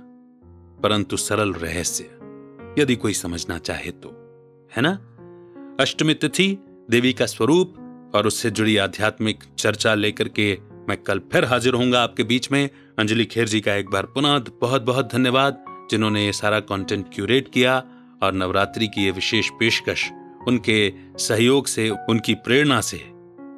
परंतु 0.83 1.17
सरल 1.17 1.53
रहस्य। 1.53 2.03
यदि 2.81 2.95
कोई 2.95 3.13
समझना 3.13 3.57
चाहे 3.57 3.91
तो 3.91 4.09
है 4.75 4.81
ना? 4.81 4.91
अष्टमी 5.79 6.13
तिथि, 6.13 6.57
देवी 6.89 7.13
का 7.13 7.25
स्वरूप, 7.25 7.75
और 8.15 8.27
उससे 8.27 8.51
जुड़ी 8.51 8.77
आध्यात्मिक 8.77 9.43
चर्चा 9.57 9.93
लेकर 9.93 10.27
के 10.29 10.57
मैं 10.89 10.97
कल 10.97 11.19
फिर 11.19 11.45
हाजिर 11.45 11.73
होऊँगा 11.73 12.03
आपके 12.03 12.23
बीच 12.23 12.51
में। 12.51 12.69
अंजलि 12.99 13.25
खेर 13.25 13.47
जी 13.47 13.61
का 13.61 13.73
एक 13.73 13.89
बार 13.89 14.05
पुनः 14.05 14.43
बहुत 14.61 14.81
बहुत 14.81 15.13
धन्यवाद। 15.13 15.70
जिन्होंने 15.91 16.25
ये 16.25 16.33
सारा 16.33 16.59
कंटेंट 16.59 17.13
क्यूरेट 17.13 17.51
किया 17.53 17.83
और 18.23 18.33
नवरात्रि 18.33 18.87
की 18.87 19.05
ये 19.05 19.11
विशेष 19.11 19.49
पेशकश 19.49 20.11
उनके 20.47 20.93
सहयोग 21.17 21.67
से, 21.67 21.89
उनकी 21.89 22.33
प्रेरणा 22.33 22.81
से 22.81 22.97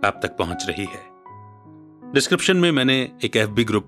आप 0.05 0.19
तक 0.23 0.35
पहुँच 0.37 0.65
रही 0.69 0.85
है। 0.85 2.11
डिस्क्रिप्शन 2.13 2.57
में 2.57 2.71
मैंने 2.71 3.11
एक 3.23 3.37
एफबी 3.37 3.63
ग्रुप 3.63 3.85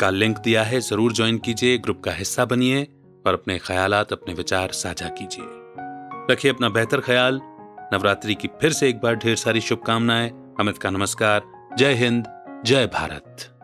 का 0.00 0.10
लिंक 0.10 0.38
दिया 0.38 0.62
है, 0.62 0.80
ज़रूर 0.80 1.12
ज्वाइन 1.12 1.38
कीजिए 1.38 1.78
ग्रुप 1.78 2.00
का 2.00 2.12
हिस्सा 2.12 2.44
बनिए 2.44 2.82
और 3.26 3.34
अपने 3.34 3.58
ख्याल 3.58 3.92
अपने 3.92 4.34
विचार 4.34 4.72
साझा 4.72 5.08
कीजिए। 5.08 5.46
रखिए 6.30 6.52
अपना 6.52 6.68
बेहतर 6.68 7.00
ख्याल, 7.00 7.40
नवरात्रि 7.92 8.34
की 8.34 8.48
फिर 8.60 8.72
से 8.72 8.88
एक 8.88 9.00
बार 9.00 9.16
ढेर 9.16 9.36
सारी 9.36 9.60
शुभकामनाएँ। 9.60 10.30
अमित 10.60 10.78
का 10.78 10.90
नमस्कार, 10.90 11.42
जय 11.78 11.94
हिंद, 11.94 12.24
जय 12.64 12.86
भारत। 12.86 13.57